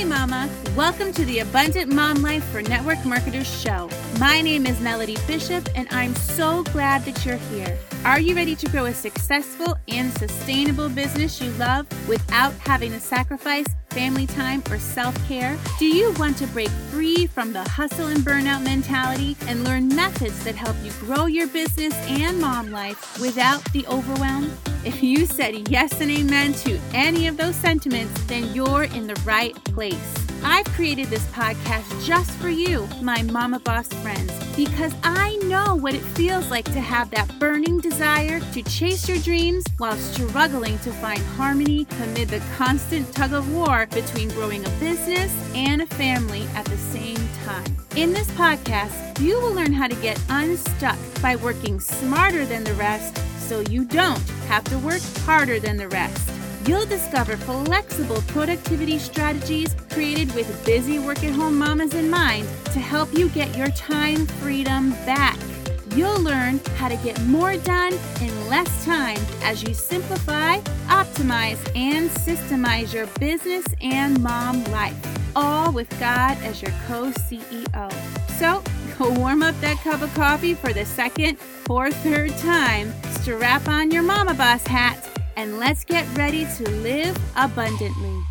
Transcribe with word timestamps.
Hey, 0.00 0.06
Mama! 0.06 0.48
Welcome 0.74 1.12
to 1.12 1.26
the 1.26 1.40
Abundant 1.40 1.92
Mom 1.92 2.22
Life 2.22 2.42
for 2.44 2.62
Network 2.62 3.04
Marketers 3.04 3.46
show. 3.46 3.90
My 4.18 4.40
name 4.40 4.64
is 4.64 4.80
Melody 4.80 5.18
Bishop, 5.26 5.68
and 5.74 5.86
I'm 5.90 6.14
so 6.14 6.62
glad 6.72 7.04
that 7.04 7.26
you're 7.26 7.36
here. 7.36 7.78
Are 8.06 8.18
you 8.18 8.34
ready 8.34 8.56
to 8.56 8.68
grow 8.70 8.86
a 8.86 8.94
successful 8.94 9.76
and 9.88 10.10
sustainable 10.16 10.88
business 10.88 11.38
you 11.38 11.50
love 11.58 11.86
without 12.08 12.54
having 12.60 12.92
to 12.92 12.98
sacrifice 12.98 13.66
family 13.90 14.26
time 14.26 14.62
or 14.70 14.78
self 14.78 15.14
care? 15.28 15.58
Do 15.78 15.84
you 15.84 16.12
want 16.12 16.38
to 16.38 16.46
break 16.46 16.70
free 16.90 17.26
from 17.26 17.52
the 17.52 17.68
hustle 17.68 18.06
and 18.06 18.24
burnout 18.24 18.64
mentality 18.64 19.36
and 19.48 19.64
learn 19.64 19.88
methods 19.88 20.42
that 20.44 20.54
help 20.54 20.76
you 20.82 20.92
grow 20.92 21.26
your 21.26 21.46
business 21.48 21.92
and 22.08 22.40
mom 22.40 22.70
life 22.70 23.20
without 23.20 23.62
the 23.74 23.86
overwhelm? 23.86 24.50
If 24.82 25.02
you 25.02 25.26
said 25.26 25.68
yes 25.68 26.00
and 26.00 26.10
amen 26.10 26.54
to 26.54 26.80
any 26.94 27.26
of 27.26 27.36
those 27.36 27.54
sentiments, 27.54 28.18
then 28.24 28.54
you're 28.54 28.84
in 28.84 29.06
the 29.06 29.20
right 29.26 29.54
place. 29.64 30.14
I've 30.42 30.64
created 30.68 31.08
this 31.08 31.26
podcast 31.26 32.06
just 32.06 32.30
for 32.38 32.48
you, 32.48 32.88
my 33.02 33.22
Mama 33.24 33.60
Boss 33.60 33.88
friends, 33.88 34.32
because 34.56 34.94
I 35.02 35.36
know 35.44 35.76
what 35.76 35.92
it 35.92 36.00
feels 36.00 36.50
like 36.50 36.64
to 36.72 36.80
have 36.80 37.10
that 37.10 37.38
burning 37.38 37.78
desire 37.80 38.40
to 38.40 38.62
chase 38.62 39.06
your 39.06 39.18
dreams 39.18 39.66
while 39.76 39.98
struggling 39.98 40.78
to 40.78 40.92
find 40.92 41.20
harmony 41.36 41.86
amid 42.02 42.30
the 42.30 42.42
constant 42.56 43.12
tug 43.12 43.34
of 43.34 43.52
war 43.52 43.86
between 43.90 44.30
growing 44.30 44.64
a 44.64 44.70
business 44.80 45.30
and 45.54 45.82
a 45.82 45.86
family 45.86 46.46
at 46.54 46.64
the 46.64 46.78
same 46.78 47.20
time. 47.44 47.76
In 47.96 48.14
this 48.14 48.30
podcast, 48.30 49.20
you 49.20 49.38
will 49.40 49.52
learn 49.52 49.74
how 49.74 49.88
to 49.88 49.94
get 49.96 50.18
unstuck 50.30 50.98
by 51.20 51.36
working 51.36 51.80
smarter 51.80 52.46
than 52.46 52.64
the 52.64 52.74
rest 52.74 53.18
so 53.40 53.60
you 53.60 53.84
don't 53.84 54.22
have 54.50 54.64
to 54.64 54.78
work 54.80 55.00
harder 55.18 55.60
than 55.60 55.76
the 55.76 55.86
rest. 55.90 56.28
You'll 56.66 56.84
discover 56.84 57.36
flexible 57.36 58.20
productivity 58.26 58.98
strategies 58.98 59.76
created 59.90 60.34
with 60.34 60.66
busy 60.66 60.98
work 60.98 61.22
at 61.22 61.32
home 61.32 61.56
mamas 61.56 61.94
in 61.94 62.10
mind 62.10 62.48
to 62.72 62.80
help 62.80 63.16
you 63.16 63.28
get 63.28 63.56
your 63.56 63.68
time 63.68 64.26
freedom 64.26 64.90
back. 65.06 65.38
You'll 65.94 66.20
learn 66.20 66.58
how 66.78 66.88
to 66.88 66.96
get 66.96 67.20
more 67.26 67.56
done 67.58 67.92
in 68.20 68.48
less 68.48 68.84
time 68.84 69.20
as 69.44 69.62
you 69.62 69.72
simplify, 69.72 70.58
optimize, 70.88 71.60
and 71.76 72.10
systemize 72.10 72.92
your 72.92 73.06
business 73.20 73.64
and 73.80 74.20
mom 74.20 74.64
life, 74.64 74.96
all 75.36 75.72
with 75.72 75.88
God 76.00 76.36
as 76.42 76.60
your 76.60 76.72
co 76.88 77.12
CEO. 77.12 77.92
So, 78.40 78.64
warm 79.08 79.42
up 79.42 79.58
that 79.60 79.78
cup 79.78 80.02
of 80.02 80.12
coffee 80.14 80.54
for 80.54 80.72
the 80.72 80.84
second 80.84 81.38
or 81.68 81.90
third 81.90 82.36
time, 82.38 82.92
strap 83.12 83.68
on 83.68 83.90
your 83.90 84.02
Mama 84.02 84.34
Boss 84.34 84.66
hat, 84.66 85.08
and 85.36 85.58
let's 85.58 85.84
get 85.84 86.06
ready 86.16 86.46
to 86.56 86.68
live 86.70 87.16
abundantly. 87.36 88.29